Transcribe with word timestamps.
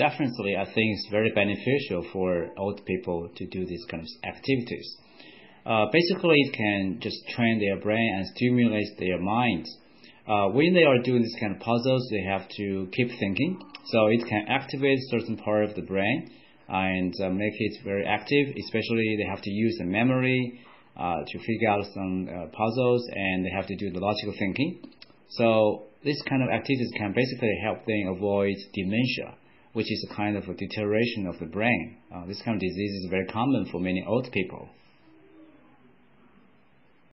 definitely, 0.00 0.56
I 0.56 0.64
think 0.64 0.88
it's 0.96 1.08
very 1.10 1.30
beneficial 1.30 2.08
for 2.12 2.48
old 2.56 2.84
people 2.86 3.28
to 3.36 3.46
do 3.46 3.66
these 3.66 3.84
kind 3.90 4.02
of 4.02 4.08
activities. 4.34 4.96
Uh, 5.66 5.86
basically, 5.92 6.36
it 6.46 6.52
can 6.54 6.98
just 7.00 7.18
train 7.36 7.60
their 7.60 7.78
brain 7.78 8.10
and 8.16 8.26
stimulate 8.34 8.98
their 8.98 9.20
mind. 9.20 9.66
Uh, 10.26 10.48
when 10.56 10.72
they 10.72 10.84
are 10.84 10.98
doing 11.02 11.22
this 11.22 11.36
kind 11.38 11.54
of 11.54 11.60
puzzles, 11.60 12.08
they 12.10 12.22
have 12.22 12.48
to 12.48 12.88
keep 12.96 13.08
thinking. 13.18 13.60
So 13.92 14.06
it 14.06 14.22
can 14.26 14.46
activate 14.48 14.98
certain 15.10 15.36
part 15.36 15.64
of 15.64 15.74
the 15.74 15.82
brain 15.82 16.30
and 16.68 17.12
uh, 17.22 17.28
make 17.28 17.56
it 17.58 17.84
very 17.84 18.06
active. 18.06 18.54
Especially, 18.64 19.16
they 19.18 19.28
have 19.28 19.42
to 19.42 19.50
use 19.50 19.76
the 19.78 19.84
memory 19.84 20.60
uh, 20.96 21.16
to 21.26 21.38
figure 21.38 21.68
out 21.68 21.84
some 21.92 22.28
uh, 22.28 22.46
puzzles, 22.56 23.02
and 23.12 23.44
they 23.44 23.50
have 23.50 23.66
to 23.66 23.76
do 23.76 23.90
the 23.90 24.00
logical 24.00 24.34
thinking. 24.38 24.80
So 25.30 25.84
this 26.04 26.20
kind 26.28 26.42
of 26.42 26.48
activities 26.48 26.90
can 26.96 27.12
basically 27.12 27.56
help 27.62 27.84
them 27.86 28.14
avoid 28.16 28.56
dementia, 28.72 29.36
which 29.72 29.90
is 29.90 30.06
a 30.10 30.14
kind 30.14 30.36
of 30.36 30.44
a 30.48 30.54
deterioration 30.54 31.26
of 31.26 31.38
the 31.38 31.46
brain. 31.46 31.96
Uh, 32.14 32.26
this 32.26 32.40
kind 32.42 32.56
of 32.56 32.60
disease 32.60 33.04
is 33.04 33.10
very 33.10 33.26
common 33.26 33.66
for 33.70 33.80
many 33.80 34.04
old 34.06 34.30
people. 34.32 34.68